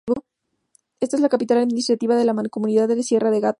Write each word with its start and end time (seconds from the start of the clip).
Es 0.99 1.19
la 1.19 1.29
capital 1.29 1.59
administrativa 1.59 2.15
de 2.15 2.25
la 2.25 2.33
mancomunidad 2.33 2.87
de 2.87 3.03
sierra 3.03 3.29
de 3.29 3.39
Gata. 3.39 3.49